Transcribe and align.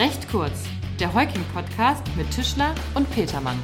Recht 0.00 0.30
kurz, 0.30 0.64
der 0.98 1.12
Heuking-Podcast 1.12 2.04
mit 2.16 2.30
Tischler 2.30 2.74
und 2.94 3.10
Petermann. 3.10 3.62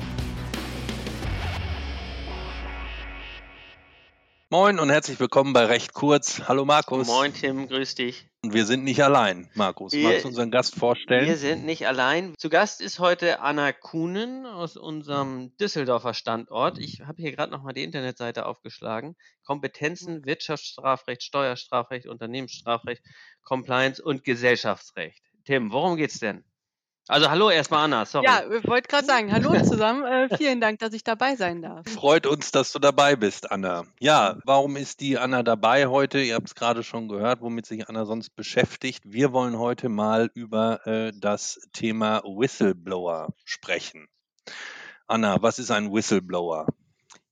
Moin 4.51 4.79
und 4.79 4.91
herzlich 4.91 5.19
willkommen 5.19 5.55
bei 5.55 5.65
Recht 5.65 5.95
kurz. 5.95 6.43
Hallo 6.47 6.67
Markus. 6.67 7.07
Moin 7.07 7.33
Tim, 7.33 7.67
grüß 7.69 7.95
dich. 7.95 8.29
Und 8.45 8.53
wir 8.53 8.67
sind 8.67 8.85
nicht 8.85 9.03
allein, 9.03 9.49
Markus. 9.55 9.93
Wir- 9.95 10.09
Magst 10.11 10.25
du 10.25 10.29
unseren 10.29 10.51
Gast 10.51 10.77
vorstellen? 10.77 11.27
Wir 11.27 11.39
sind 11.39 11.65
nicht 11.65 11.87
allein. 11.89 12.35
Zu 12.37 12.51
Gast 12.51 12.83
ist 12.83 12.99
heute 12.99 13.41
Anna 13.41 13.73
Kuhnen 13.73 14.45
aus 14.45 14.77
unserem 14.77 15.57
Düsseldorfer 15.57 16.13
Standort. 16.13 16.79
Ich 16.79 17.01
habe 17.01 17.23
hier 17.23 17.33
gerade 17.33 17.51
nochmal 17.51 17.73
die 17.73 17.83
Internetseite 17.83 18.45
aufgeschlagen. 18.45 19.17
Kompetenzen, 19.47 20.27
Wirtschaftsstrafrecht, 20.27 21.23
Steuerstrafrecht, 21.23 22.07
Unternehmensstrafrecht, 22.07 23.03
Compliance 23.43 24.05
und 24.05 24.23
Gesellschaftsrecht. 24.23 25.23
Tim, 25.47 25.71
worum 25.71 25.97
geht's 25.97 26.19
denn? 26.19 26.45
Also 27.09 27.31
hallo 27.31 27.51
erstmal 27.51 27.85
Anna, 27.85 28.05
sorry. 28.05 28.27
Ja, 28.27 28.43
ich 28.51 28.67
wollte 28.67 28.89
gerade 28.89 29.07
sagen, 29.07 29.33
hallo 29.33 29.51
zusammen. 29.65 30.05
Äh, 30.05 30.37
vielen 30.37 30.61
Dank, 30.61 30.81
dass 30.81 30.93
ich 30.93 31.05
dabei 31.05 31.37
sein 31.37 31.63
darf. 31.63 31.87
Freut 31.89 32.27
uns, 32.27 32.51
dass 32.51 32.73
du 32.73 32.81
dabei 32.81 33.15
bist, 33.15 33.53
Anna. 33.53 33.85
Ja, 34.01 34.39
warum 34.45 34.75
ist 34.75 35.01
die 35.01 35.17
Anna 35.17 35.45
dabei 35.45 35.87
heute? 35.87 36.21
Ihr 36.21 36.35
habt 36.35 36.49
es 36.49 36.57
gerade 36.57 36.83
schon 36.83 37.07
gehört, 37.07 37.43
womit 37.43 37.65
sich 37.65 37.89
Anna 37.89 38.07
sonst 38.07 38.31
beschäftigt. 38.35 39.05
Wir 39.07 39.33
wollen 39.33 39.57
heute 39.57 39.89
mal 39.89 40.33
über 40.35 40.85
äh, 40.85 41.13
das 41.15 41.61
Thema 41.73 42.23
Whistleblower 42.25 43.29
sprechen. 43.45 44.09
Anna, 45.07 45.41
was 45.41 45.61
ist 45.61 45.71
ein 45.71 45.93
Whistleblower? 45.93 46.67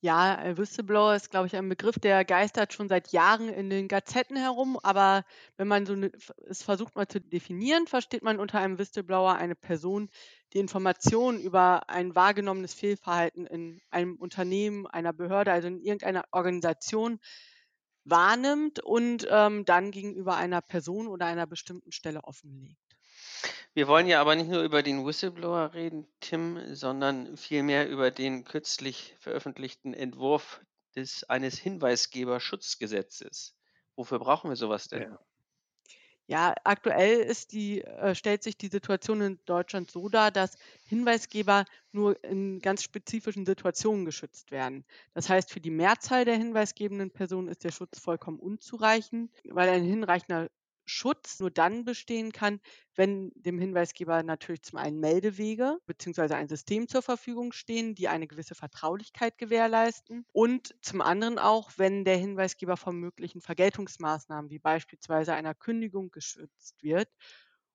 Ja, 0.05 0.39
äh, 0.45 0.59
Whistleblower 0.59 1.15
ist, 1.15 1.31
glaube 1.31 1.47
ich, 1.47 1.57
ein 1.57 1.67
Begriff, 1.71 1.99
der 1.99 2.27
geistert 2.27 2.75
schon 2.75 2.91
seit 2.91 3.13
Jahren 3.13 3.49
in 3.49 3.71
den 3.71 3.89
Gazetten 3.89 4.37
herum. 4.37 4.79
Aber 4.83 5.25
wenn 5.57 5.67
man 5.67 5.87
so 5.87 5.95
ne, 5.95 6.13
es 6.47 6.63
versucht 6.63 6.95
mal 6.95 7.09
zu 7.09 7.23
definieren, 7.23 7.87
versteht 7.87 8.23
man 8.23 8.39
unter 8.39 8.59
einem 8.61 8.79
Whistleblower 8.79 9.37
eine 9.37 9.55
Person, 9.55 10.11
die 10.53 10.59
Informationen 10.59 11.41
über 11.41 11.89
ein 11.89 12.15
wahrgenommenes 12.15 12.75
Fehlverhalten 12.75 13.47
in 13.47 13.81
einem 13.91 14.17
Unternehmen, 14.17 14.87
einer 14.87 15.15
Behörde, 15.15 15.53
also 15.53 15.69
in 15.69 15.81
irgendeiner 15.81 16.25
Organisation 16.33 17.19
wahrnimmt 18.05 18.81
und 18.81 19.27
ähm, 19.31 19.65
dann 19.65 19.91
gegenüber 19.91 20.37
einer 20.37 20.61
Person 20.61 21.07
oder 21.07 21.25
einer 21.25 21.47
bestimmten 21.47 21.93
Stelle 21.93 22.25
offenlegt. 22.25 22.84
Wir 23.75 23.89
wollen 23.89 24.07
ja 24.07 24.21
aber 24.21 24.37
nicht 24.37 24.49
nur 24.49 24.63
über 24.63 24.85
den 24.85 25.05
Whistleblower 25.05 25.75
reden, 25.75 26.07
Tim, 26.21 26.77
sondern 26.77 27.37
vielmehr 27.37 27.89
über 27.89 28.13
den 28.13 28.45
kürzlich 28.45 29.17
veröffentlichten 29.19 29.95
Entwurf 29.95 30.61
des, 30.95 31.25
eines 31.25 31.59
Hinweisgeberschutzgesetzes. 31.59 33.57
Wofür 33.97 34.21
brauchen 34.21 34.49
wir 34.49 34.57
sowas 34.57 34.87
denn? 34.87 35.03
Ja. 35.03 35.19
Ja, 36.27 36.55
aktuell 36.65 37.31
die, 37.51 37.83
äh, 37.83 38.15
stellt 38.15 38.43
sich 38.43 38.57
die 38.57 38.69
Situation 38.69 39.21
in 39.21 39.41
Deutschland 39.45 39.91
so 39.91 40.09
dar, 40.09 40.31
dass 40.31 40.57
Hinweisgeber 40.87 41.67
nur 41.93 42.23
in 42.25 42.61
ganz 42.61 42.83
spezifischen 42.83 43.45
Situationen 43.45 44.07
geschützt 44.07 44.51
werden. 44.51 44.87
Das 45.13 45.29
heißt, 45.29 45.51
für 45.51 45.61
die 45.61 45.71
Mehrzahl 45.71 46.25
der 46.25 46.37
hinweisgebenden 46.37 47.11
Personen 47.11 47.49
ist 47.49 47.63
der 47.63 47.73
Schutz 47.73 47.99
vollkommen 47.99 48.39
unzureichend, 48.39 49.33
weil 49.51 49.69
ein 49.69 49.85
hinreichender 49.85 50.49
Schutz 50.85 51.41
nur 51.41 51.51
dann 51.51 51.85
bestehen 51.85 52.33
kann, 52.33 52.61
wenn 52.95 53.33
dem 53.35 53.59
Hinweisgeber 53.59 54.23
natürlich 54.23 54.63
zum 54.63 54.79
einen 54.79 55.01
Meldewege 55.01 55.79
bzw. 55.87 56.35
ein 56.35 56.49
System 56.49 56.89
zur 56.89 57.03
Verfügung 57.03 57.53
stehen, 57.53 57.95
die 57.95 58.09
eine 58.09 58.27
gewisse 58.27 58.55
Vertraulichkeit 58.55 59.39
gewährleisten 59.39 60.27
und 60.33 60.75
zum 60.83 61.01
anderen 61.01 61.39
auch, 61.39 61.73
wenn 61.77 62.05
der 62.05 62.17
Hinweisgeber 62.17 62.77
vor 62.77 62.93
möglichen 62.93 63.41
Vergeltungsmaßnahmen 63.41 64.51
wie 64.51 64.59
beispielsweise 64.59 65.35
einer 65.35 65.55
Kündigung 65.55 66.11
geschützt 66.11 66.83
wird. 66.83 67.09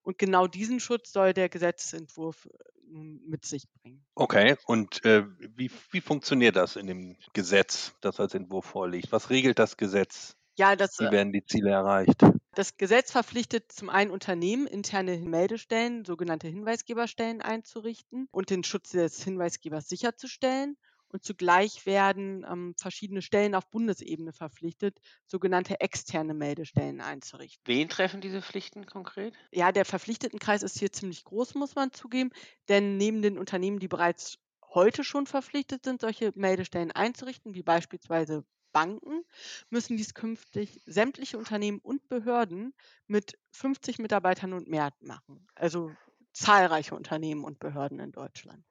Und 0.02 0.18
genau 0.18 0.46
diesen 0.46 0.80
Schutz 0.80 1.12
soll 1.12 1.34
der 1.34 1.48
Gesetzentwurf 1.50 2.46
äh, 2.46 2.90
mit 2.92 3.44
sich 3.44 3.68
bringen. 3.70 4.04
Okay, 4.14 4.56
und 4.66 5.04
äh, 5.04 5.24
wie, 5.56 5.70
wie 5.90 6.00
funktioniert 6.00 6.56
das 6.56 6.76
in 6.76 6.86
dem 6.86 7.16
Gesetz, 7.32 7.94
das 8.00 8.18
als 8.18 8.34
Entwurf 8.34 8.64
vorliegt? 8.64 9.12
Was 9.12 9.30
regelt 9.30 9.58
das 9.58 9.76
Gesetz? 9.76 10.36
Ja, 10.58 10.76
das, 10.76 10.98
Wie 10.98 11.06
äh, 11.06 11.10
werden 11.10 11.32
die 11.32 11.44
Ziele 11.44 11.70
erreicht? 11.70 12.22
Das 12.54 12.76
Gesetz 12.76 13.10
verpflichtet 13.10 13.72
zum 13.72 13.90
einen 13.90 14.12
Unternehmen, 14.12 14.68
interne 14.68 15.18
Meldestellen, 15.18 16.04
sogenannte 16.04 16.46
Hinweisgeberstellen 16.46 17.42
einzurichten 17.42 18.28
und 18.30 18.50
den 18.50 18.62
Schutz 18.62 18.90
des 18.90 19.22
Hinweisgebers 19.24 19.88
sicherzustellen. 19.88 20.76
Und 21.08 21.24
zugleich 21.24 21.86
werden 21.86 22.46
ähm, 22.48 22.74
verschiedene 22.78 23.20
Stellen 23.22 23.56
auf 23.56 23.68
Bundesebene 23.68 24.32
verpflichtet, 24.32 24.98
sogenannte 25.26 25.80
externe 25.80 26.34
Meldestellen 26.34 27.00
einzurichten. 27.00 27.64
Wen 27.64 27.88
treffen 27.88 28.20
diese 28.20 28.42
Pflichten 28.42 28.84
konkret? 28.84 29.34
Ja, 29.52 29.70
der 29.72 29.84
Verpflichtetenkreis 29.84 30.62
ist 30.64 30.78
hier 30.78 30.92
ziemlich 30.92 31.22
groß, 31.24 31.54
muss 31.54 31.74
man 31.76 31.92
zugeben, 31.92 32.30
denn 32.68 32.96
neben 32.96 33.22
den 33.22 33.38
Unternehmen, 33.38 33.78
die 33.78 33.86
bereits 33.88 34.38
heute 34.74 35.02
schon 35.04 35.26
verpflichtet 35.26 35.84
sind, 35.84 36.00
solche 36.00 36.32
Meldestellen 36.34 36.90
einzurichten, 36.92 37.54
wie 37.54 37.62
beispielsweise 37.62 38.44
Banken, 38.72 39.22
müssen 39.70 39.96
dies 39.96 40.14
künftig 40.14 40.80
sämtliche 40.86 41.38
Unternehmen 41.38 41.78
und 41.80 42.08
Behörden 42.08 42.74
mit 43.06 43.38
50 43.52 43.98
Mitarbeitern 43.98 44.52
und 44.52 44.68
mehr 44.68 44.92
machen. 45.00 45.46
Also 45.54 45.96
zahlreiche 46.32 46.94
Unternehmen 46.94 47.44
und 47.44 47.58
Behörden 47.58 47.98
in 48.00 48.12
Deutschland. 48.12 48.64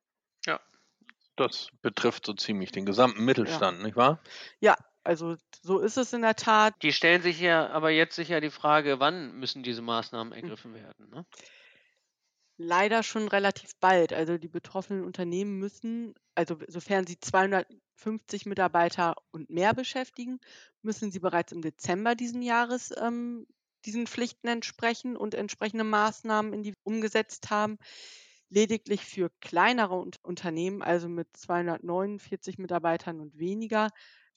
Ja. 0.46 0.60
Das 1.36 1.70
betrifft 1.82 2.26
so 2.26 2.34
ziemlich 2.34 2.72
den 2.72 2.86
gesamten 2.86 3.26
Mittelstand, 3.26 3.82
nicht 3.84 3.96
wahr? 3.96 4.22
Ja, 4.60 4.76
also 5.04 5.36
so 5.62 5.80
ist 5.80 5.98
es 5.98 6.14
in 6.14 6.22
der 6.22 6.36
Tat. 6.36 6.76
Die 6.82 6.92
stellen 6.94 7.22
sich 7.22 7.40
ja 7.40 7.70
aber 7.70 7.90
jetzt 7.92 8.16
sicher 8.16 8.42
die 8.42 8.50
Frage, 8.50 9.00
wann 9.00 9.34
müssen 9.34 9.64
diese 9.64 9.82
Maßnahmen 9.82 10.34
Hm. 10.34 10.44
ergriffen 10.44 10.74
werden? 10.74 11.10
Ne? 11.10 11.26
Leider 12.62 13.04
schon 13.04 13.30
relativ 13.30 13.72
bald. 13.80 14.12
Also 14.12 14.38
die 14.38 14.50
betroffenen 14.50 15.06
Unternehmen 15.06 15.60
müssen, 15.60 16.14
also 16.36 16.58
sofern 16.68 17.08
sie 17.08 17.18
250 17.18 18.46
Mitarbeiter 18.46 19.16
und 19.32 19.50
mehr 19.50 19.74
beschäftigen, 19.74 20.40
müssen 20.82 21.10
sie 21.10 21.20
bereits 21.20 21.54
im 21.54 21.62
Dezember 21.62 22.16
diesen 22.16 22.42
Jahres 22.42 22.94
ähm, 23.00 23.48
diesen 23.86 24.08
Pflichten 24.08 24.50
entsprechen 24.50 25.16
und 25.16 25.36
entsprechende 25.36 25.86
Maßnahmen 25.86 26.52
in 26.52 26.64
die 26.64 26.74
umgesetzt 26.84 27.50
haben. 27.50 27.78
Lediglich 28.50 29.06
für 29.06 29.30
kleinere 29.40 29.96
Un- 29.96 30.12
Unternehmen, 30.22 30.82
also 30.82 31.08
mit 31.08 31.30
249 31.38 32.58
Mitarbeitern 32.58 33.22
und 33.22 33.40
weniger, 33.40 33.88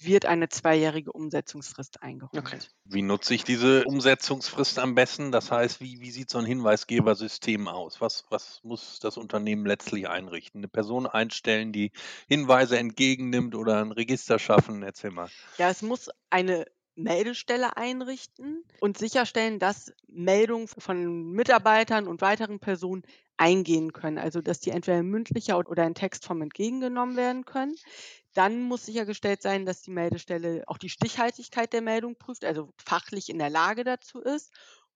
wird 0.05 0.27
eine 0.27 0.49
zweijährige 0.49 1.13
Umsetzungsfrist 1.13 2.03
eingeräumt. 2.03 2.37
Okay. 2.37 2.59
Wie 2.85 3.03
nutze 3.03 3.35
ich 3.35 3.45
diese 3.45 3.85
Umsetzungsfrist 3.85 4.79
am 4.79 4.95
besten? 4.95 5.33
Das 5.33 5.51
heißt, 5.51 5.81
wie, 5.81 6.01
wie 6.01 6.11
sieht 6.11 6.31
so 6.31 6.39
ein 6.39 6.45
Hinweisgebersystem 6.45 7.69
aus? 7.69 8.01
Was, 8.01 8.25
was 8.31 8.61
muss 8.63 8.99
das 9.01 9.17
Unternehmen 9.17 9.67
letztlich 9.67 10.09
einrichten? 10.09 10.61
Eine 10.61 10.69
Person 10.69 11.07
einstellen, 11.07 11.73
die 11.73 11.93
Hinweise 12.29 12.79
entgegennimmt 12.79 13.55
oder 13.55 13.81
ein 13.81 13.93
Register 13.93 14.39
schaffen? 14.39 14.83
Erzähl 14.83 15.11
mal. 15.11 15.29
Ja, 15.59 15.71
es 15.71 15.83
muss 15.83 16.11
eine 16.31 16.67
Meldestelle 16.95 17.77
einrichten 17.77 18.65
und 18.81 18.99
sicherstellen, 18.99 19.59
dass 19.59 19.93
Meldungen 20.09 20.69
von 20.69 21.33
Mitarbeitern 21.33 22.07
und 22.07 22.21
weiteren 22.21 22.59
Personen 22.59 23.03
eingehen 23.37 23.93
können. 23.93 24.19
Also, 24.19 24.41
dass 24.41 24.61
die 24.61 24.71
entweder 24.71 24.99
in 24.99 25.07
mündlicher 25.07 25.59
oder 25.59 25.85
in 25.87 25.95
Textform 25.95 26.43
entgegengenommen 26.43 27.17
werden 27.17 27.45
können. 27.45 27.75
Dann 28.35 28.63
muss 28.63 28.87
sichergestellt 28.87 29.43
sein, 29.43 29.67
dass 29.67 29.83
die 29.83 29.91
Meldestelle 29.91 30.65
auch 30.67 30.79
die 30.79 30.89
Stichhaltigkeit 30.89 31.73
der 31.73 31.83
Meldung 31.83 32.17
prüft, 32.17 32.45
also 32.45 32.73
fachlich 32.79 33.29
in 33.29 33.39
der 33.39 33.51
Lage 33.51 33.85
dazu 33.85 34.21
ist 34.21 34.53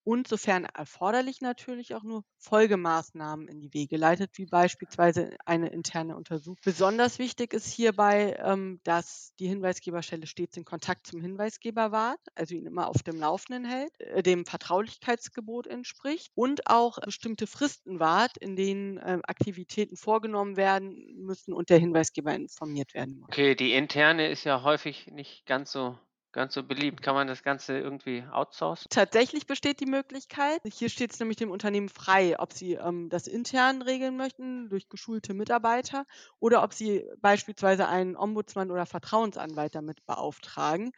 und 0.07 0.29
sofern 0.29 0.67
erforderlich 0.73 1.41
natürlich 1.41 1.97
auch 1.97 2.05
nur 2.05 2.23
Folgemaßnahmen 2.39 3.49
in 3.49 3.61
die 3.61 3.75
Wege 3.75 3.97
leitet, 3.97 4.39
wie 4.39 4.47
beispielsweise 4.47 5.37
eine 5.45 5.71
interne 5.71 6.17
Untersuchung. 6.17 6.61
Besonders 6.65 7.19
wichtig 7.19 7.53
ist 7.53 7.73
hierbei, 7.73 8.37
ähm, 8.41 8.79
dass 8.85 9.35
die 9.41 9.49
Hinweisgeberstelle 9.49 10.29
stets 10.29 10.57
in 10.57 10.65
Kontakt 10.65 11.09
zum 11.09 11.21
Hinweisgeber 11.21 11.91
wahrt, 11.91 12.21
also 12.37 12.55
ihn 12.55 12.67
immer 12.67 12.87
auf 12.87 13.03
dem 13.03 13.19
Laufenden 13.19 13.65
hält, 13.65 14.01
äh, 14.01 14.23
dem 14.23 14.47
Vertraulichkeitsgebot 14.47 15.67
entspricht 15.67 16.31
und 16.37 16.69
auch 16.69 17.01
bestimmte 17.01 17.49
Fristen 17.49 17.99
wahrt, 17.99 18.37
in 18.37 18.55
denen 18.55 19.01
ähm, 19.05 19.23
Aktivitäten 19.27 19.97
vorgenommen 19.97 20.57
werden 20.57 21.17
müssen 21.17 21.53
und 21.53 21.69
der 21.69 21.79
Hinweisgeber 21.79 22.33
informiert 22.33 22.95
werden 22.95 23.19
muss. 23.19 23.29
Okay, 23.31 23.57
die 23.57 23.73
interne 23.73 24.29
ist 24.29 24.45
ja 24.45 24.63
häufig 24.63 25.09
nicht 25.09 25.47
ganz 25.47 25.73
so, 25.73 25.99
ganz 26.37 26.55
so 26.55 26.63
beliebt. 26.63 27.03
Kann 27.03 27.15
man 27.15 27.27
das 27.27 27.43
Ganze 27.43 27.79
irgendwie 27.79 28.25
outsourcen? 28.31 28.87
Tatsächlich 28.91 29.47
besteht 29.47 29.81
die 29.81 29.87
Möglichkeit. 29.87 30.61
Hier 30.65 30.91
steht 30.91 31.13
es 31.13 31.19
nämlich 31.19 31.39
dem 31.39 31.51
Unternehmen 31.51 31.89
frei, 31.89 32.39
ob 32.39 32.53
sie 32.53 32.75
ähm, 32.75 33.09
das 33.09 33.27
intern 33.27 33.83
regeln 33.83 34.17
möchten 34.17 34.69
durch 34.69 34.89
geschulte 34.89 35.35
Mitarbeiter 35.35 36.05
oder 36.39 36.63
ob 36.63 36.75
sie 36.75 37.05
beispielsweise 37.19 37.89
einen 37.89 38.17
Ombudsmann 38.17 38.71
oder 38.71 38.87
Vertrauensanwalt 38.87 39.75
damit 39.75 40.05
beauftragen. 40.07 40.93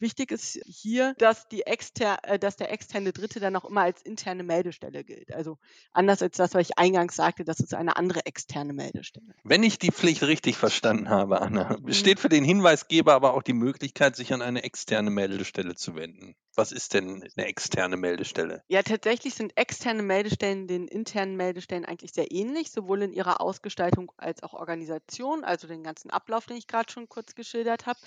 Wichtig 0.00 0.32
ist 0.32 0.58
hier, 0.66 1.14
dass, 1.18 1.46
die 1.48 1.62
exter 1.62 2.18
äh, 2.22 2.38
dass 2.38 2.56
der 2.56 2.72
externe 2.72 3.12
Dritte 3.12 3.38
dann 3.38 3.54
auch 3.54 3.66
immer 3.66 3.82
als 3.82 4.00
interne 4.00 4.42
Meldestelle 4.42 5.04
gilt. 5.04 5.32
Also 5.32 5.58
anders 5.92 6.22
als 6.22 6.38
das, 6.38 6.54
was 6.54 6.62
ich 6.62 6.78
eingangs 6.78 7.16
sagte, 7.16 7.44
das 7.44 7.60
ist 7.60 7.74
eine 7.74 7.96
andere 7.96 8.24
externe 8.24 8.72
Meldestelle. 8.72 9.34
Wenn 9.44 9.62
ich 9.62 9.78
die 9.78 9.92
Pflicht 9.92 10.22
richtig 10.22 10.56
verstanden 10.56 11.10
habe, 11.10 11.42
Anna, 11.42 11.76
besteht 11.82 12.18
für 12.18 12.30
den 12.30 12.44
Hinweisgeber 12.44 13.12
aber 13.12 13.34
auch 13.34 13.42
die 13.42 13.52
Möglichkeit, 13.52 14.16
sich 14.16 14.32
an 14.32 14.40
eine 14.40 14.62
externe 14.64 15.10
Meldestelle 15.10 15.74
zu 15.74 15.94
wenden. 15.94 16.34
Was 16.60 16.70
ist 16.70 16.94
denn 16.94 17.24
eine 17.36 17.46
externe 17.46 17.96
Meldestelle? 17.96 18.62
Ja, 18.72 18.84
tatsächlich 18.84 19.34
sind 19.34 19.56
externe 19.56 20.00
Meldestellen 20.04 20.68
den 20.68 20.86
internen 20.86 21.36
Meldestellen 21.36 21.84
eigentlich 21.84 22.12
sehr 22.12 22.30
ähnlich, 22.30 22.70
sowohl 22.70 23.02
in 23.02 23.12
ihrer 23.12 23.40
Ausgestaltung 23.40 24.12
als 24.16 24.44
auch 24.44 24.52
Organisation, 24.54 25.42
also 25.42 25.66
den 25.66 25.82
ganzen 25.82 26.08
Ablauf, 26.10 26.46
den 26.46 26.56
ich 26.56 26.68
gerade 26.68 26.90
schon 26.90 27.08
kurz 27.08 27.34
geschildert 27.34 27.86
habe. 27.86 27.98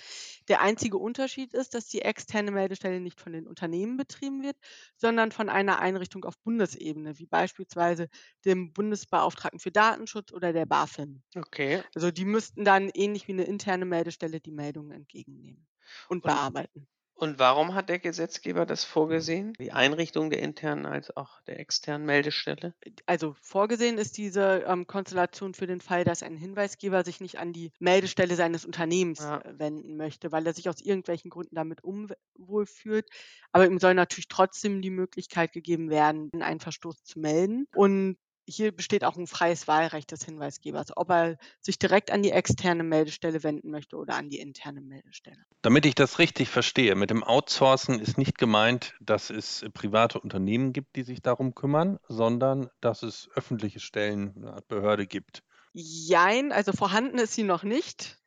Der 0.48 0.62
einzige 0.62 0.96
Unterschied 0.96 1.52
ist, 1.52 1.74
dass 1.74 1.86
die 1.88 2.00
externe 2.00 2.50
Meldestelle 2.50 2.98
nicht 3.00 3.20
von 3.20 3.32
den 3.34 3.46
Unternehmen 3.46 3.98
betrieben 3.98 4.42
wird, 4.42 4.56
sondern 4.96 5.32
von 5.32 5.50
einer 5.50 5.80
Einrichtung 5.80 6.24
auf 6.24 6.38
Bundesebene, 6.38 7.18
wie 7.18 7.26
beispielsweise 7.26 8.08
dem 8.46 8.72
Bundesbeauftragten 8.72 9.60
für 9.60 9.70
Datenschutz 9.70 10.32
oder 10.32 10.54
der 10.54 10.64
BaFin. 10.64 11.22
Okay. 11.36 11.84
Also 11.94 12.10
die 12.10 12.24
müssten 12.26 12.64
dann 12.64 12.90
ähnlich 12.94 13.28
wie 13.28 13.32
eine 13.32 13.44
interne 13.44 13.86
Meldestelle 13.86 14.40
die 14.40 14.52
Meldungen 14.52 14.92
entgegennehmen 14.92 15.66
und, 16.08 16.24
Und 16.24 16.24
bearbeiten. 16.24 16.88
Und 17.14 17.40
warum 17.40 17.74
hat 17.74 17.88
der 17.88 17.98
Gesetzgeber 17.98 18.66
das 18.66 18.84
vorgesehen? 18.84 19.52
Die 19.54 19.72
Einrichtung 19.72 20.30
der 20.30 20.42
internen 20.42 20.86
als 20.86 21.10
auch 21.16 21.40
der 21.40 21.58
externen 21.58 22.06
Meldestelle? 22.06 22.76
Also 23.06 23.34
vorgesehen 23.40 23.96
ist 23.98 24.18
diese 24.18 24.64
ähm, 24.66 24.86
Konstellation 24.86 25.54
für 25.54 25.66
den 25.66 25.80
Fall, 25.80 26.04
dass 26.04 26.22
ein 26.22 26.36
Hinweisgeber 26.36 27.02
sich 27.04 27.20
nicht 27.20 27.38
an 27.38 27.52
die 27.54 27.72
Meldestelle 27.78 28.34
seines 28.36 28.64
Unternehmens 28.66 29.20
Ja. 29.20 29.38
äh, 29.40 29.58
wenden 29.58 29.96
möchte, 29.96 30.32
weil 30.32 30.46
er 30.46 30.52
sich 30.52 30.68
aus 30.68 30.80
irgendwelchen 30.82 31.30
Gründen 31.30 31.54
damit 31.54 31.82
unwohl 31.82 32.66
fühlt. 32.66 33.08
Aber 33.52 33.66
ihm 33.66 33.78
soll 33.78 33.94
natürlich 33.94 34.28
trotzdem 34.28 34.82
die 34.82 34.90
Möglichkeit 34.90 35.52
gegeben 35.52 35.88
werden, 35.88 36.30
einen 36.40 36.60
Verstoß 36.60 37.04
zu 37.04 37.18
melden. 37.20 37.66
Und 37.74 38.18
hier 38.46 38.72
besteht 38.72 39.04
auch 39.04 39.16
ein 39.16 39.26
freies 39.26 39.66
Wahlrecht 39.68 40.12
des 40.12 40.24
Hinweisgebers, 40.24 40.96
ob 40.96 41.10
er 41.10 41.38
sich 41.60 41.78
direkt 41.78 42.10
an 42.10 42.22
die 42.22 42.30
externe 42.30 42.82
Meldestelle 42.82 43.42
wenden 43.42 43.70
möchte 43.70 43.96
oder 43.96 44.14
an 44.16 44.28
die 44.28 44.38
interne 44.38 44.80
Meldestelle. 44.80 45.44
Damit 45.62 45.86
ich 45.86 45.94
das 45.94 46.18
richtig 46.18 46.48
verstehe, 46.48 46.94
mit 46.94 47.10
dem 47.10 47.24
Outsourcen 47.24 48.00
ist 48.00 48.18
nicht 48.18 48.38
gemeint, 48.38 48.94
dass 49.00 49.30
es 49.30 49.64
private 49.72 50.20
Unternehmen 50.20 50.72
gibt, 50.72 50.96
die 50.96 51.02
sich 51.02 51.22
darum 51.22 51.54
kümmern, 51.54 51.98
sondern 52.08 52.68
dass 52.80 53.02
es 53.02 53.28
öffentliche 53.34 53.80
Stellen, 53.80 54.34
eine 54.36 54.52
Art 54.54 54.68
Behörde 54.68 55.06
gibt. 55.06 55.42
Jein, 55.72 56.52
also 56.52 56.72
vorhanden 56.72 57.18
ist 57.18 57.34
sie 57.34 57.42
noch 57.42 57.64
nicht, 57.64 58.18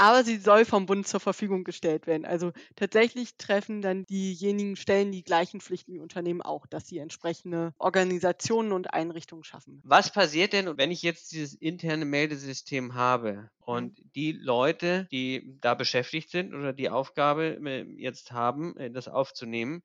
aber 0.00 0.24
sie 0.24 0.38
soll 0.38 0.64
vom 0.64 0.86
Bund 0.86 1.06
zur 1.06 1.20
Verfügung 1.20 1.62
gestellt 1.62 2.06
werden. 2.06 2.24
Also 2.24 2.52
tatsächlich 2.74 3.36
treffen 3.36 3.82
dann 3.82 4.04
diejenigen 4.06 4.76
Stellen 4.76 5.12
die 5.12 5.22
gleichen 5.22 5.60
Pflichten 5.60 5.92
wie 5.92 5.98
Unternehmen 5.98 6.40
auch, 6.40 6.66
dass 6.66 6.86
sie 6.86 6.96
entsprechende 6.98 7.74
Organisationen 7.78 8.72
und 8.72 8.94
Einrichtungen 8.94 9.44
schaffen. 9.44 9.82
Was 9.84 10.10
passiert 10.10 10.54
denn, 10.54 10.78
wenn 10.78 10.90
ich 10.90 11.02
jetzt 11.02 11.32
dieses 11.32 11.52
interne 11.52 12.06
Meldesystem 12.06 12.94
habe 12.94 13.50
und 13.60 14.00
die 14.14 14.32
Leute, 14.32 15.06
die 15.12 15.58
da 15.60 15.74
beschäftigt 15.74 16.30
sind 16.30 16.54
oder 16.54 16.72
die 16.72 16.88
Aufgabe 16.88 17.60
äh, 17.62 17.82
jetzt 17.98 18.32
haben, 18.32 18.78
äh, 18.78 18.90
das 18.90 19.06
aufzunehmen, 19.06 19.82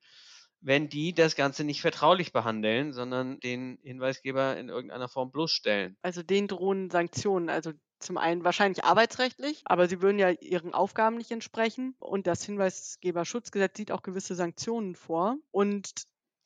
wenn 0.62 0.88
die 0.88 1.12
das 1.12 1.36
Ganze 1.36 1.62
nicht 1.62 1.82
vertraulich 1.82 2.32
behandeln, 2.32 2.94
sondern 2.94 3.38
den 3.40 3.78
Hinweisgeber 3.82 4.56
in 4.56 4.70
irgendeiner 4.70 5.08
Form 5.08 5.30
bloßstellen? 5.30 5.96
Also 6.00 6.22
denen 6.22 6.48
drohen 6.48 6.90
Sanktionen. 6.90 7.50
Also 7.50 7.72
zum 7.98 8.18
einen 8.18 8.44
wahrscheinlich 8.44 8.84
arbeitsrechtlich, 8.84 9.62
aber 9.64 9.88
sie 9.88 10.02
würden 10.02 10.18
ja 10.18 10.30
ihren 10.30 10.74
Aufgaben 10.74 11.16
nicht 11.16 11.30
entsprechen. 11.30 11.94
Und 11.98 12.26
das 12.26 12.44
Hinweisgeberschutzgesetz 12.44 13.76
sieht 13.76 13.92
auch 13.92 14.02
gewisse 14.02 14.34
Sanktionen 14.34 14.94
vor. 14.96 15.36
Und 15.50 15.90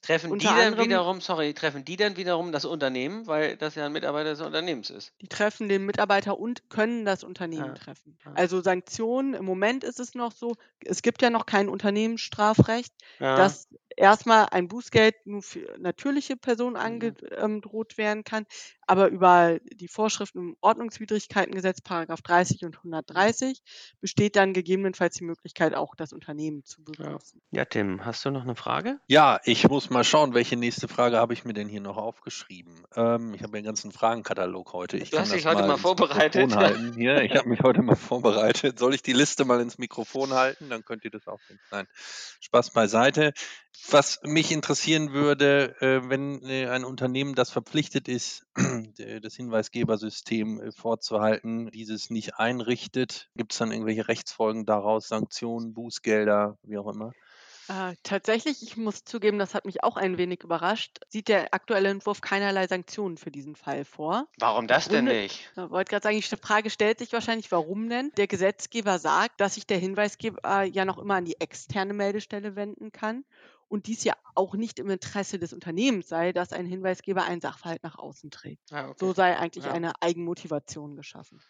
Treffen 0.03 0.39
die 0.39 0.47
dann 0.47 0.79
wiederum, 0.79 1.21
sorry, 1.21 1.53
treffen 1.55 1.85
die 1.85 1.97
dann 1.97 2.17
wiederum 2.17 2.53
das 2.53 2.65
Unternehmen, 2.65 3.27
weil 3.27 3.57
das 3.57 3.75
ja 3.75 3.87
ein 3.87 3.93
Mitarbeiter 3.93 4.31
des 4.31 4.41
Unternehmens 4.41 4.91
ist? 4.91 5.13
die 5.21 5.29
treffen 5.29 5.69
den 5.69 5.85
Mitarbeiter 5.85 6.39
und 6.39 6.71
können 6.71 7.05
das 7.05 7.25
Unternehmen 7.25 7.67
Ja. 7.67 7.75
treffen. 7.75 8.19
Ja. 8.25 8.33
Also 8.35 8.61
Sanktionen, 8.63 9.35
im 9.35 9.45
Moment 9.45 9.85
ist 9.85 10.01
es 10.01 10.15
noch 10.15 10.33
so, 10.33 10.55
es 10.85 11.03
gibt 11.03 11.21
ja 11.23 11.29
noch 11.31 11.45
kein 11.47 11.69
Unternehmensstrafrecht. 11.69 12.95
Ja. 13.19 13.37
dass 13.37 13.69
erstmal 14.01 14.47
ein 14.51 14.67
Bußgeld 14.67 15.27
nur 15.27 15.43
für 15.43 15.77
natürliche 15.79 16.37
Personen 16.37 16.77
angedroht 16.77 17.99
werden 17.99 18.25
kann, 18.25 18.47
aber 18.87 19.09
über 19.09 19.61
die 19.73 19.89
Vorschriften 19.89 20.39
im 20.39 20.57
Ordnungswidrigkeitengesetz, 20.61 21.81
Paragraph 21.83 22.23
30 22.23 22.65
und 22.65 22.79
130, 22.79 23.63
besteht 24.01 24.37
dann 24.37 24.53
gegebenenfalls 24.53 25.15
die 25.15 25.25
Möglichkeit, 25.25 25.75
auch 25.75 25.95
das 25.95 26.13
Unternehmen 26.13 26.65
zu 26.65 26.83
begrüßen. 26.83 27.41
ja, 27.51 27.65
Tim, 27.67 28.05
hast 28.05 28.25
du 28.25 28.31
noch 28.31 28.43
eine 28.43 28.57
Frage? 28.57 28.99
Ja, 29.07 29.39
ich 29.45 29.69
muss 29.69 29.91
mal 29.91 30.03
schauen, 30.03 30.35
welche 30.35 30.57
nächste 30.57 30.89
Frage 30.89 31.19
habe 31.19 31.35
ich 31.35 31.45
mir 31.45 31.53
denn 31.53 31.69
hier 31.69 31.83
noch 31.83 31.99
aufgeschrieben. 31.99 32.83
Ähm, 32.97 33.35
ich 33.35 33.43
habe 33.43 33.53
ja 33.53 33.59
einen 33.59 33.67
ganzen 33.67 33.93
Fragenkatalog 33.93 34.73
heute. 34.73 34.97
Ich 34.97 35.11
Du 35.11 35.17
kann 35.17 35.23
hast 35.23 35.33
das 35.33 35.37
dich 35.37 35.47
heute 35.47 35.63
mal 35.67 35.75
ins 35.75 35.83
vorbereitet. 35.83 36.53
Hier, 36.97 37.23
ich 37.23 37.37
habe 37.37 37.49
mich 37.49 37.61
heute 37.61 37.83
mal 37.83 37.97
vorbereitet. 37.97 38.79
Soll 38.79 38.95
ich 38.95 39.03
die 39.03 39.13
Liste 39.13 39.45
mal 39.45 39.61
ins 39.61 39.79
Mikrofon 39.79 40.33
halten? 40.33 40.71
Dann 40.71 40.85
könnt 40.85 41.05
ihr 41.05 41.11
das 41.11 41.29
auch 41.29 41.41
sehen. 41.47 41.61
Nein, 41.71 41.87
Spaß 42.41 42.71
beiseite. 42.73 43.35
Was 43.93 44.21
mich 44.23 44.53
interessieren 44.53 45.13
würde, 45.13 45.75
äh, 45.81 46.09
wenn 46.09 46.43
äh, 46.45 46.69
ein 46.69 46.85
Unternehmen, 46.85 47.35
das 47.35 47.51
verpflichtet 47.51 48.07
ist, 48.09 48.47
äh, 48.99 49.21
das 49.21 49.35
Hinweisgebersystem 49.35 50.71
vorzuhalten, 50.73 51.71
dieses 51.71 52.11
nicht 52.11 52.37
einrichtet, 52.37 53.31
gibt 53.35 53.53
es 53.53 53.59
dann 53.59 53.73
irgendwelche 53.73 54.07
Rechtsfolgen 54.07 54.65
daraus, 54.65 55.09
Sanktionen, 55.09 55.75
Bußgelder, 55.75 56.57
wie 56.63 56.79
auch 56.79 56.87
immer? 56.93 57.13
Äh, 57.69 57.95
tatsächlich, 58.03 58.63
ich 58.63 58.77
muss 58.77 59.05
zugeben, 59.05 59.39
das 59.39 59.55
hat 59.55 59.65
mich 59.65 59.85
auch 59.85 59.97
ein 59.97 60.19
wenig 60.19 60.43
überrascht, 60.43 60.99
sieht 61.09 61.29
der 61.29 61.55
aktuelle 61.55 61.89
Entwurf 61.89 62.21
keinerlei 62.21 62.67
Sanktionen 62.67 63.17
für 63.17 63.31
diesen 63.31 63.55
Fall 63.55 63.85
vor. 63.85 64.27
Warum 64.39 64.67
das 64.67 64.89
denn 64.89 65.07
Grunde- 65.07 65.23
nicht? 65.23 65.51
Ich 65.53 65.71
wollte 65.71 65.91
gerade 65.91 66.03
sagen, 66.03 66.17
die 66.17 66.37
Frage 66.37 66.71
stellt 66.71 66.99
sich 66.99 67.13
wahrscheinlich, 67.13 67.53
warum 67.53 67.89
denn? 67.89 68.11
Der 68.17 68.27
Gesetzgeber 68.27 68.99
sagt, 68.99 69.41
dass 69.41 69.55
sich 69.55 69.67
der 69.67 69.79
Hinweisgeber 69.79 70.65
ja 70.65 70.85
noch 70.85 70.99
immer 70.99 71.15
an 71.15 71.25
die 71.25 71.41
externe 71.41 71.93
Meldestelle 71.93 72.57
wenden 72.57 72.93
kann 72.93 73.25
und 73.71 73.87
dies 73.87 74.05
ja 74.05 74.15
auch 74.35 74.55
nicht 74.55 74.79
im 74.81 74.91
Interesse 74.91 75.39
des 75.39 75.53
Unternehmens 75.53 76.09
sei, 76.09 76.33
dass 76.33 76.53
ein 76.53 76.67
Hinweisgeber 76.67 77.25
einen 77.25 77.41
Sachverhalt 77.41 77.83
nach 77.83 77.97
außen 77.99 78.31
trägt. 78.31 78.73
Ah, 78.73 78.89
okay. 78.89 78.97
So 78.99 79.13
sei 79.13 79.39
eigentlich 79.39 79.65
Ja. 79.65 79.73
eine 79.73 79.93
Eigenmotivation 80.03 80.97
geschaffen. 80.97 81.41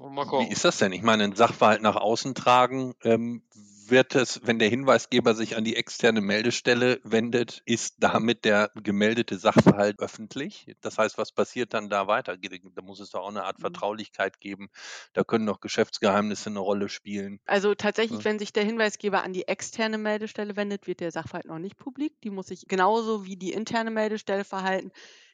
Oh, 0.00 0.08
mal 0.08 0.26
Wie 0.30 0.52
ist 0.52 0.64
das 0.64 0.78
denn? 0.78 0.92
Ich 0.92 1.02
meine, 1.02 1.24
einen 1.24 1.34
Sachverhalt 1.34 1.82
nach 1.82 1.96
außen 1.96 2.34
tragen, 2.34 2.94
ähm, 3.02 3.42
wird 3.90 4.14
es, 4.14 4.40
wenn 4.44 4.58
der 4.58 4.68
Hinweisgeber 4.68 5.34
sich 5.34 5.56
an 5.56 5.64
die 5.64 5.76
externe 5.76 6.20
Meldestelle 6.20 7.00
wendet, 7.04 7.62
ist 7.66 7.96
damit 7.98 8.44
der 8.44 8.70
gemeldete 8.74 9.38
Sachverhalt 9.38 9.98
öffentlich? 10.00 10.74
Das 10.80 10.98
heißt, 10.98 11.18
was 11.18 11.32
passiert 11.32 11.74
dann 11.74 11.88
da 11.90 12.06
weiter? 12.06 12.36
Da 12.36 12.82
muss 12.82 13.00
es 13.00 13.10
doch 13.10 13.20
auch 13.20 13.28
eine 13.28 13.44
Art 13.44 13.58
Mhm. 13.58 13.60
Vertraulichkeit 13.60 14.40
geben. 14.40 14.68
Da 15.12 15.24
können 15.24 15.46
doch 15.46 15.60
Geschäftsgeheimnisse 15.60 16.50
eine 16.50 16.60
Rolle 16.60 16.88
spielen. 16.88 17.40
Also 17.46 17.74
tatsächlich, 17.74 18.24
Ja. 18.24 18.26
wenn 18.26 18.38
sich 18.38 18.52
der 18.52 18.64
Hinweisgeber 18.64 19.22
an 19.24 19.32
die 19.32 19.48
externe 19.48 19.96
Meldestelle 19.98 20.54
wendet, 20.56 20.86
wird 20.86 21.00
der 21.00 21.10
Sachverhalt 21.10 21.46
noch 21.46 21.58
nicht 21.58 21.78
publik. 21.78 22.20
Die 22.20 22.30
muss 22.30 22.48
sich 22.48 22.66
genauso 22.68 23.24
wie 23.24 23.36
die 23.36 23.52
interne 23.52 23.90
Meldestelle 23.90 24.44
verhalten. 24.44 24.92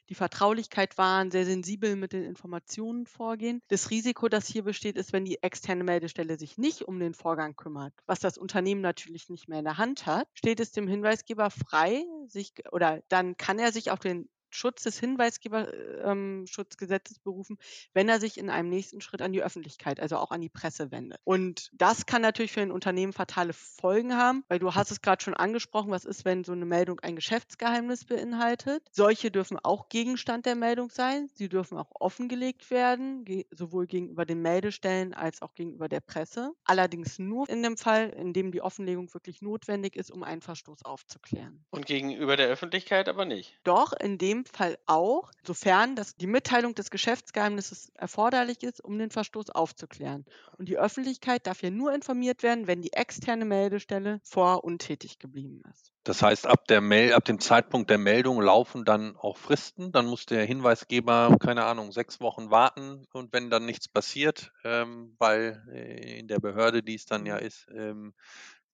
Die 0.09 0.15
Vertraulichkeit 0.15 0.99
wahren, 0.99 1.31
sehr 1.31 1.47
sensibel 1.47 1.97
mit 1.97 2.13
den 2.13 2.25
Informationen 2.25 3.07
vorgehen. 3.07 3.63
Das 3.69 3.91
Risiko, 3.91 4.29
das 4.29 4.47
hier 4.47 4.63
besteht, 4.63 4.97
ist, 4.97 5.13
wenn 5.13 5.25
die 5.25 5.43
externe 5.43 5.85
Meldestelle 5.85 6.39
sich 6.39 6.59
nicht 6.59 6.83
um 6.83 6.99
den 6.99 7.15
Vorgang 7.15 7.57
kümmert, 7.57 7.95
was 8.07 8.21
das 8.21 8.37
Unternehmen 8.39 8.81
natürlich 8.81 9.29
nicht 9.29 9.49
mehr 9.49 9.59
in 9.61 9.65
der 9.65 9.79
Hand 9.79 10.07
hat, 10.07 10.29
steht 10.35 10.61
es 10.61 10.73
dem 10.73 10.89
Hinweisgeber 10.89 11.51
frei, 11.51 12.05
sich 12.27 12.53
oder 12.73 13.03
dann 13.09 13.37
kann 13.37 13.59
er 13.59 13.73
sich 13.73 13.91
auf 13.91 14.01
den 14.01 14.29
Schutz 14.55 14.85
des 14.85 14.99
Hinweisgeberschutzgesetzes 14.99 17.19
berufen, 17.19 17.59
wenn 17.93 18.09
er 18.09 18.21
sich 18.21 18.39
in 18.39 18.51
einem 18.51 18.69
nächsten 18.69 19.01
Schritt 19.01 19.23
an 19.23 19.33
die 19.33 19.43
Öffentlichkeit, 19.43 20.01
also 20.01 20.17
auch 20.17 20.31
an 20.31 20.41
die 20.41 20.49
Presse 20.49 20.91
wendet. 20.91 21.21
Und 21.25 21.71
das 21.75 22.07
kann 22.07 22.23
natürlich 22.23 22.53
für 22.53 22.63
ein 22.63 22.71
Unternehmen 22.71 23.13
fatale 23.13 23.53
Folgen 23.53 24.17
haben, 24.17 24.45
weil 24.49 24.59
du 24.59 24.75
hast 24.75 24.91
es 24.91 25.03
gerade 25.03 25.23
schon 25.23 25.35
angesprochen, 25.35 25.91
was 25.91 26.05
ist, 26.05 26.25
wenn 26.25 26.45
so 26.45 26.53
eine 26.53 26.65
Meldung 26.65 27.01
ein 27.01 27.17
Geschäftsgeheimnis 27.17 28.05
beinhaltet. 28.05 28.83
Solche 28.93 29.31
dürfen 29.31 29.59
auch 29.63 29.89
Gegenstand 29.89 30.47
der 30.47 30.55
Meldung 30.55 30.91
sein. 30.91 31.29
Sie 31.35 31.49
dürfen 31.49 31.79
auch 31.79 31.91
offengelegt 31.95 32.71
werden, 32.71 33.25
sowohl 33.51 33.87
gegenüber 33.87 34.25
den 34.25 34.41
Meldestellen 34.41 35.15
als 35.15 35.43
auch 35.43 35.55
gegenüber 35.55 35.89
der 35.89 36.01
Presse. 36.01 36.53
Allerdings 36.65 37.19
nur 37.19 37.49
in 37.49 37.63
dem 37.63 37.77
Fall, 37.77 38.11
in 38.11 38.33
dem 38.33 38.53
die 38.53 38.63
Offenlegung 38.63 39.13
wirklich 39.13 39.43
notwendig 39.43 39.97
ist, 39.97 40.11
um 40.11 40.23
einen 40.23 40.41
Verstoß 40.41 40.85
aufzuklären. 40.85 41.65
Und 41.71 41.87
gegenüber 41.87 42.37
der 42.37 42.49
Öffentlichkeit 42.49 43.09
aber 43.09 43.25
nicht. 43.25 43.59
Doch 43.65 43.93
in 43.93 44.19
dem 44.19 44.44
Fall 44.47 44.79
auch, 44.87 45.31
sofern 45.43 45.97
das 45.97 46.17
die 46.17 46.27
Mitteilung 46.27 46.75
des 46.75 46.91
Geschäftsgeheimnisses 46.91 47.91
erforderlich 47.95 48.63
ist, 48.63 48.83
um 48.83 48.99
den 48.99 49.11
Verstoß 49.11 49.51
aufzuklären. 49.51 50.25
Und 50.59 50.69
die 50.69 50.79
Öffentlichkeit 50.79 51.47
darf 51.47 51.61
hier 51.61 51.71
nur 51.71 51.95
informiert 51.95 52.43
werden, 52.43 52.67
wenn 52.67 52.83
die 52.83 52.93
externe 52.93 53.45
Meldestelle 53.45 54.21
vor 54.23 54.65
untätig 54.65 55.19
geblieben 55.19 55.63
ist. 55.71 55.93
Das 56.05 56.23
heißt, 56.23 56.47
ab, 56.47 56.67
der 56.69 56.81
Mail, 56.81 57.15
ab 57.15 57.25
dem 57.25 57.41
Zeitpunkt 57.41 57.89
der 57.89 57.99
Meldung 57.99 58.41
laufen 58.41 58.85
dann 58.85 59.17
auch 59.17 59.39
Fristen. 59.39 59.91
Dann 59.91 60.07
muss 60.07 60.27
der 60.27 60.45
Hinweisgeber, 60.45 61.37
keine 61.41 61.65
Ahnung, 61.65 61.93
sechs 61.93 62.21
Wochen 62.21 62.51
warten. 62.51 63.07
Und 63.13 63.33
wenn 63.33 63.49
dann 63.49 63.65
nichts 63.65 63.89
passiert, 63.89 64.53
ähm, 64.65 65.15
weil 65.19 65.63
äh, 65.73 66.19
in 66.19 66.29
der 66.29 66.41
Behörde, 66.41 66.83
die 66.83 66.95
es 66.95 67.07
dann 67.07 67.25
ja 67.25 67.37
ist, 67.37 67.67
ähm, 67.75 68.13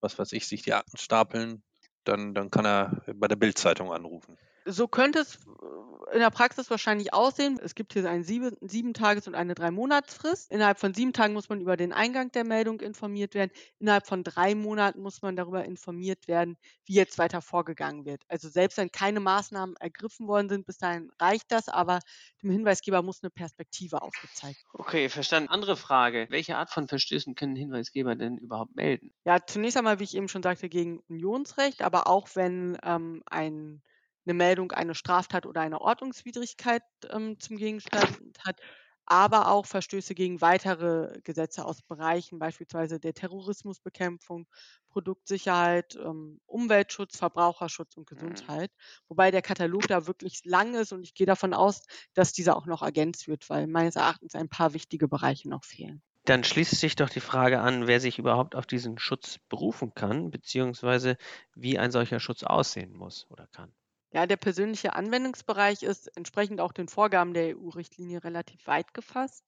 was 0.01 0.19
weiß 0.19 0.33
ich, 0.33 0.49
sich 0.49 0.63
die 0.63 0.75
Akten 0.75 0.97
stapeln, 0.97 1.63
dann, 2.05 2.35
dann 2.35 2.51
kann 2.51 2.67
er 2.67 3.03
bei 3.15 3.29
der 3.29 3.37
Bildzeitung 3.37 3.93
anrufen. 3.93 4.37
So 4.65 4.89
könnte 4.89 5.21
es 5.21 5.37
äh, 5.37 6.15
in 6.15 6.21
der 6.21 6.31
Praxis 6.31 6.71
wahrscheinlich 6.71 7.15
aussehen. 7.15 7.59
Es 7.63 7.75
gibt 7.75 7.93
hier 7.93 8.09
eine 8.09 8.25
sieben, 8.25 8.57
sieben 8.61 8.95
Tages- 8.95 9.29
und 9.29 9.35
eine 9.35 9.55
drei 9.55 9.71
Monatsfrist. 9.71 10.51
Innerhalb 10.51 10.79
von 10.79 10.93
sieben 10.95 11.13
Tagen 11.13 11.35
muss 11.35 11.49
man 11.49 11.61
über 11.61 11.77
den 11.77 11.93
Eingang 11.93 12.33
der 12.33 12.45
Meldung 12.45 12.81
informiert 12.81 13.35
werden. 13.35 13.51
Innerhalb 13.79 14.07
von 14.07 14.25
drei 14.25 14.55
Monaten 14.55 15.01
muss 15.01 15.23
man 15.23 15.37
darüber 15.37 15.65
informiert 15.65 16.27
werden, 16.29 16.57
wie 16.85 16.95
jetzt 16.95 17.19
weiter 17.19 17.41
vorgegangen 17.43 18.05
wird. 18.05 18.23
Also 18.29 18.49
selbst 18.49 18.79
wenn 18.79 18.91
keine 18.91 19.21
Maßnahmen 19.21 19.77
ergriffen 19.77 20.27
worden 20.27 20.49
sind, 20.49 20.67
bis 20.67 20.79
dahin 20.79 21.11
reicht 21.21 21.53
das, 21.53 21.69
aber 21.69 22.01
dem 22.43 22.51
Hinweisgeber 22.51 23.03
muss 23.03 23.23
eine 23.23 23.31
Perspektive 23.31 24.03
aufgezeigt 24.03 24.59
werden. 24.73 24.85
Okay, 24.85 25.09
verstanden. 25.09 25.49
Andere 25.49 25.77
Frage. 25.77 26.27
Welche 26.31 26.57
Art 26.57 26.71
von 26.71 26.89
Verstößen 26.89 27.35
können 27.35 27.57
Hinweisgeber 27.57 28.17
denn 28.17 28.39
überhaupt 28.39 28.75
melden? 28.75 29.13
Ja, 29.25 29.39
zunächst 29.47 29.77
einmal, 29.77 30.01
wie 30.01 30.05
ich 30.05 30.17
eben 30.17 30.29
schon 30.29 30.43
sagte, 30.43 30.69
gegen 30.69 31.01
Unionsrecht, 31.09 31.83
aber 31.83 32.07
auch 32.07 32.29
wenn 32.35 32.77
ähm, 32.83 33.23
ein 33.27 33.83
eine 34.27 34.35
Meldung 34.35 34.73
eine 34.73 34.95
Straftat 34.95 35.47
oder 35.47 35.61
eine 35.63 35.81
Ordnungswidrigkeit 35.81 36.83
ähm, 37.11 37.39
zum 37.41 37.57
Gegenstand 37.57 38.39
hat, 38.45 38.61
aber 39.07 39.49
auch 39.51 39.67
Verstöße 39.67 40.15
gegen 40.15 40.41
weitere 40.41 41.21
Gesetze 41.25 41.65
aus 41.65 41.83
Bereichen, 41.83 42.39
beispielsweise 42.39 43.01
der 43.01 43.13
Terrorismusbekämpfung, 43.15 44.47
Produktsicherheit, 44.89 45.97
ähm, 45.97 46.41
Umweltschutz, 46.47 47.17
Verbraucherschutz 47.17 47.97
und 47.97 48.07
Mhm. 48.15 48.51
Gesundheit. 48.51 48.71
Wobei 49.09 49.31
der 49.31 49.43
Katalog 49.43 49.87
da 49.89 50.07
wirklich 50.07 50.45
lang 50.45 50.75
ist 50.75 50.93
und 50.93 51.03
ich 51.03 51.15
gehe 51.15 51.27
davon 51.27 51.55
aus, 51.55 51.83
dass 52.15 52.33
dieser 52.33 52.57
auch 52.57 52.67
noch 52.67 52.83
ergänzt 52.83 53.27
wird, 53.29 53.49
weil 53.51 53.67
meines 53.67 53.97
Erachtens 53.97 54.35
ein 54.35 54.49
paar 54.49 54.75
wichtige 54.75 55.09
Bereiche 55.09 55.49
noch 55.49 55.65
fehlen. 55.65 56.03
Dann 56.25 56.45
schließt 56.45 56.81
sich 56.81 56.97
doch 56.97 57.11
die 57.11 57.21
Frage 57.21 57.61
an, 57.61 57.87
wer 57.87 58.01
sich 58.01 58.19
überhaupt 58.19 58.55
auf 58.55 58.65
diesen 58.65 58.99
Schutz 58.99 59.39
berufen 59.51 59.93
kann, 59.93 60.31
beziehungsweise 60.31 61.19
wie 61.55 61.79
ein 61.79 61.91
solcher 61.91 62.21
Schutz 62.21 62.43
aussehen 62.43 62.95
muss 62.95 63.27
oder 63.31 63.47
kann. 63.49 63.75
Ja, 64.13 64.27
der 64.27 64.37
persönliche 64.37 64.95
Anwendungsbereich 64.95 65.83
ist 65.83 66.09
entsprechend 66.17 66.61
auch 66.61 66.73
den 66.73 66.89
Vorgaben 66.89 67.33
der 67.33 67.51
EU-Richtlinie 67.57 68.25
relativ 68.25 68.67
weit 68.67 68.93
gefasst. 68.93 69.45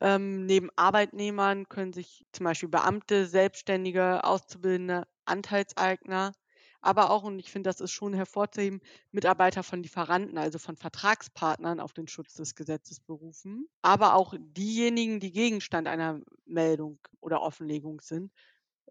Ähm, 0.00 0.46
neben 0.46 0.70
Arbeitnehmern 0.76 1.68
können 1.68 1.92
sich 1.92 2.26
zum 2.32 2.44
Beispiel 2.44 2.68
Beamte, 2.68 3.26
Selbstständige, 3.26 4.24
Auszubildende, 4.24 5.06
Anteilseigner, 5.24 6.34
aber 6.80 7.10
auch, 7.10 7.22
und 7.22 7.38
ich 7.38 7.50
finde, 7.50 7.68
das 7.70 7.80
ist 7.80 7.92
schon 7.92 8.12
hervorzuheben, 8.12 8.80
Mitarbeiter 9.10 9.62
von 9.62 9.82
Lieferanten, 9.82 10.36
also 10.36 10.58
von 10.58 10.76
Vertragspartnern 10.76 11.80
auf 11.80 11.94
den 11.94 12.08
Schutz 12.08 12.34
des 12.34 12.54
Gesetzes 12.56 13.00
berufen. 13.00 13.68
Aber 13.80 14.14
auch 14.14 14.34
diejenigen, 14.38 15.18
die 15.20 15.32
Gegenstand 15.32 15.88
einer 15.88 16.20
Meldung 16.44 16.98
oder 17.20 17.40
Offenlegung 17.40 18.00
sind, 18.02 18.32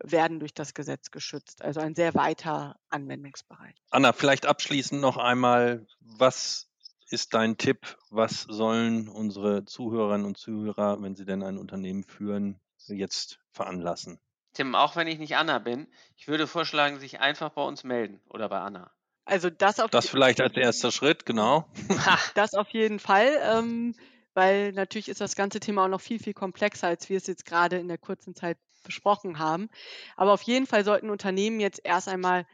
werden 0.01 0.39
durch 0.39 0.53
das 0.53 0.73
Gesetz 0.73 1.11
geschützt. 1.11 1.61
Also 1.61 1.79
ein 1.79 1.95
sehr 1.95 2.15
weiter 2.15 2.77
Anwendungsbereich. 2.89 3.75
Anna, 3.91 4.13
vielleicht 4.13 4.45
abschließend 4.45 5.01
noch 5.01 5.17
einmal, 5.17 5.85
was 5.99 6.69
ist 7.09 7.33
dein 7.33 7.57
Tipp? 7.57 7.97
Was 8.09 8.41
sollen 8.41 9.07
unsere 9.07 9.65
Zuhörerinnen 9.65 10.25
und 10.25 10.37
Zuhörer, 10.37 11.01
wenn 11.01 11.15
sie 11.15 11.25
denn 11.25 11.43
ein 11.43 11.57
Unternehmen 11.57 12.03
führen, 12.03 12.59
jetzt 12.87 13.39
veranlassen? 13.51 14.19
Tim, 14.53 14.75
auch 14.75 14.95
wenn 14.95 15.07
ich 15.07 15.19
nicht 15.19 15.35
Anna 15.35 15.59
bin, 15.59 15.87
ich 16.15 16.27
würde 16.27 16.47
vorschlagen, 16.47 16.99
sich 16.99 17.19
einfach 17.19 17.51
bei 17.51 17.63
uns 17.63 17.83
melden 17.83 18.21
oder 18.29 18.49
bei 18.49 18.59
Anna. 18.59 18.91
Also 19.25 19.49
das 19.49 19.79
auf, 19.79 19.89
Das 19.89 20.09
vielleicht 20.09 20.41
als 20.41 20.55
erster 20.55 20.91
Schritt, 20.91 21.25
genau. 21.25 21.67
das 22.35 22.53
auf 22.53 22.69
jeden 22.69 22.99
Fall, 22.99 23.39
ähm, 23.41 23.95
weil 24.33 24.73
natürlich 24.73 25.07
ist 25.07 25.21
das 25.21 25.35
ganze 25.35 25.59
Thema 25.59 25.85
auch 25.85 25.89
noch 25.89 26.01
viel, 26.01 26.19
viel 26.19 26.33
komplexer, 26.33 26.87
als 26.87 27.09
wir 27.09 27.17
es 27.17 27.27
jetzt 27.27 27.45
gerade 27.45 27.77
in 27.77 27.87
der 27.87 27.97
kurzen 27.97 28.35
Zeit 28.35 28.57
besprochen 28.83 29.39
haben. 29.39 29.69
Aber 30.15 30.33
auf 30.33 30.41
jeden 30.41 30.67
Fall 30.67 30.85
sollten 30.85 31.09
Unternehmen 31.09 31.59
jetzt 31.59 31.81
erst 31.83 32.07
einmal 32.07 32.45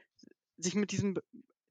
sich 0.57 0.75
mit 0.75 0.91
diesem 0.91 1.17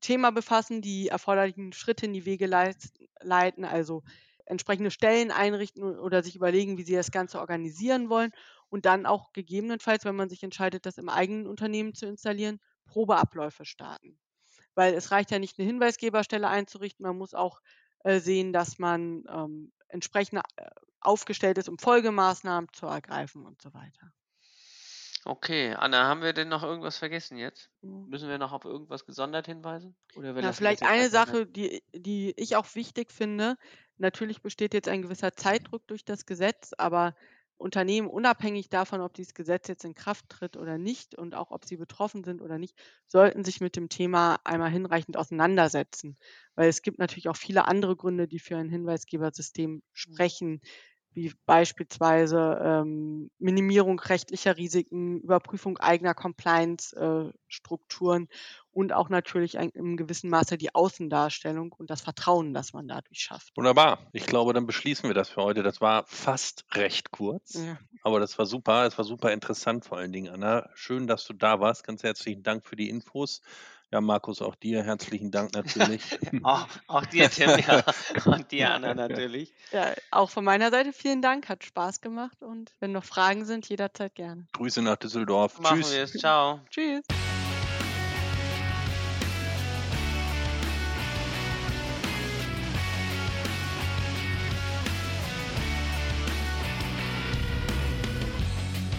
Thema 0.01 0.31
befassen, 0.31 0.83
die 0.83 1.09
erforderlichen 1.09 1.73
Schritte 1.73 2.07
in 2.07 2.13
die 2.13 2.25
Wege 2.25 2.47
leiten, 2.47 3.65
also 3.65 4.03
entsprechende 4.47 4.91
Stellen 4.91 5.31
einrichten 5.31 5.83
oder 5.83 6.23
sich 6.23 6.37
überlegen, 6.37 6.79
wie 6.79 6.83
sie 6.83 6.95
das 6.95 7.11
Ganze 7.11 7.39
organisieren 7.39 8.09
wollen 8.09 8.33
und 8.71 8.87
dann 8.87 9.07
auch 9.07 9.33
gegebenenfalls, 9.33 10.05
wenn 10.05 10.17
man 10.17 10.29
sich 10.29 10.43
entscheidet, 10.43 10.87
das 10.87 10.99
im 10.99 11.09
eigenen 11.09 11.47
Unternehmen 11.47 11.95
zu 11.95 12.07
installieren, 12.07 12.61
Probeabläufe 12.87 13.65
starten. 13.65 14.19
Weil 14.75 14.95
es 14.95 15.11
reicht 15.11 15.31
ja 15.31 15.39
nicht, 15.39 15.59
eine 15.59 15.67
Hinweisgeberstelle 15.67 16.49
einzurichten, 16.49 17.05
man 17.05 17.19
muss 17.19 17.35
auch 17.35 17.61
äh, 18.05 18.21
sehen, 18.21 18.53
dass 18.53 18.79
man 18.79 19.25
ähm, 19.29 19.73
entsprechend 19.89 20.43
äh, 20.57 20.71
aufgestellt 21.01 21.59
ist, 21.59 21.69
um 21.69 21.79
Folgemaßnahmen 21.79 22.71
zu 22.73 22.87
ergreifen 22.87 23.45
und 23.45 23.61
so 23.61 23.73
weiter. 23.75 24.13
Okay, 25.27 25.75
Anna, 25.75 26.05
haben 26.09 26.23
wir 26.23 26.33
denn 26.33 26.49
noch 26.49 26.63
irgendwas 26.63 26.99
vergessen 26.99 27.37
jetzt? 27.39 27.71
Mhm. 27.83 28.09
Müssen 28.09 28.29
wir 28.29 28.39
noch 28.39 28.53
auf 28.53 28.65
irgendwas 28.65 29.05
gesondert 29.07 29.47
hinweisen? 29.47 29.97
Oder 30.15 30.35
wir 30.35 30.41
Ja, 30.41 30.53
lassen 30.53 30.67
das 30.67 30.81
vielleicht 30.81 30.83
jetzt 30.83 30.99
eine 30.99 31.11
einfach 31.11 31.11
Sache, 31.11 31.47
die, 31.47 31.83
die 31.95 32.33
ich 32.37 32.57
auch 32.57 32.75
wichtig 32.75 33.13
finde. 33.13 33.57
Natürlich 33.97 34.41
besteht 34.43 34.75
jetzt 34.75 34.89
ein 34.89 35.03
gewisser 35.03 35.35
Zeitdruck 35.35 35.87
durch 35.89 36.05
das 36.05 36.27
Gesetz, 36.27 36.73
aber 36.79 37.15
Unternehmen, 37.57 38.07
unabhängig 38.09 38.69
davon, 38.69 39.01
ob 39.01 39.15
dieses 39.15 39.35
Gesetz 39.35 39.67
jetzt 39.67 39.85
in 39.85 39.95
Kraft 39.97 40.29
tritt 40.29 40.57
oder 40.57 40.79
nicht 40.79 41.17
und 41.17 41.35
auch 41.35 41.51
ob 41.51 41.65
sie 41.65 41.77
betroffen 41.77 42.23
sind 42.23 42.41
oder 42.41 42.57
nicht, 42.57 42.79
sollten 43.09 43.43
sich 43.45 43.61
mit 43.61 43.75
dem 43.75 43.89
Thema 43.89 44.39
einmal 44.45 44.71
hinreichend 44.71 45.17
auseinandersetzen. 45.17 46.17
Weil 46.55 46.69
es 46.69 46.83
gibt 46.83 47.01
natürlich 47.01 47.29
auch 47.29 47.37
viele 47.37 47.67
andere 47.67 47.97
Gründe, 47.97 48.29
die 48.29 48.39
für 48.39 48.57
ein 48.57 48.69
Hinweisgebersystem 48.71 49.83
sprechen, 49.93 50.61
wie 51.19 51.33
beispielsweise 51.47 52.61
ähm, 52.63 53.31
Minimierung 53.39 53.99
rechtlicher 53.99 54.57
Risiken, 54.57 55.21
Überprüfung 55.21 55.79
eigener 55.79 56.15
Compliance-Strukturen 56.15 58.29
und 58.71 58.93
auch 58.93 59.09
natürlich 59.09 59.59
ein, 59.59 59.71
im 59.71 59.97
gewissen 59.97 60.31
Maße 60.31 60.57
die 60.57 60.73
Außendarstellung 60.75 61.75
und 61.77 61.91
das 61.91 62.01
Vertrauen, 62.01 62.55
das 62.55 62.73
man 62.73 62.87
dadurch 62.87 63.19
schafft. 63.19 63.57
Wunderbar. 63.57 64.07
Ich 64.13 64.27
glaube, 64.27 64.53
dann 64.53 64.67
beschließen 64.67 65.11
wir 65.11 65.15
das 65.15 65.29
für 65.29 65.43
heute. 65.43 65.65
Das 65.65 65.81
war 65.81 66.05
fast 66.07 66.65
recht 66.75 67.11
kurz, 67.11 67.55
Ja. 67.55 67.77
aber 68.03 68.21
das 68.21 68.39
war 68.39 68.47
super. 68.47 68.87
Es 68.87 68.97
war 68.97 69.05
super 69.05 69.33
interessant 69.33 69.85
vor 69.85 69.99
allen 69.99 70.13
Dingen, 70.13 70.33
Anna. 70.33 70.71
Schön, 70.75 71.09
dass 71.09 71.25
du 71.25 71.33
da 71.33 71.59
warst. 71.59 71.83
Ganz 71.85 72.05
herzlichen 72.05 72.45
Dank 72.45 72.65
für 72.65 72.77
die 72.77 72.89
Infos. 72.89 73.43
Ja, 73.91 74.03
Markus, 74.03 74.43
auch 74.43 74.55
dir 74.55 74.83
herzlichen 74.83 75.31
Dank 75.31 75.55
natürlich. 75.55 76.03
Auch, 76.43 76.67
auch 76.89 77.07
dir, 77.07 77.31
Tim, 77.31 77.51
ja. 77.67 77.83
Und 78.27 78.51
dir, 78.53 78.71
Anna, 78.75 78.95
natürlich. 78.95 79.53
Ja, 79.73 79.95
auch 80.11 80.31
von 80.31 80.45
meiner 80.45 80.71
Seite 80.71 80.93
vielen 80.93 81.23
Dank, 81.23 81.49
hat 81.49 81.65
Spaß 81.65 82.01
gemacht 82.01 82.43
und 82.43 82.73
wenn 82.81 82.93
noch 82.93 83.05
Fragen 83.05 83.45
sind, 83.45 83.69
jederzeit 83.69 84.15
gerne. 84.15 84.47
Grüße 84.53 84.83
nach 84.83 84.97
Düsseldorf. 84.97 85.59
Machen 85.61 85.81
Tschüss. 85.81 85.93
wir 85.93 86.03
es. 86.03 86.13
Ciao. 86.13 86.61
Tschüss. 86.71 87.05